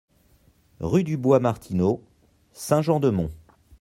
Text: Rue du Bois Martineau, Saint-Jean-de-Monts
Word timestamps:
Rue 0.79 1.03
du 1.03 1.15
Bois 1.15 1.39
Martineau, 1.39 2.01
Saint-Jean-de-Monts 2.53 3.29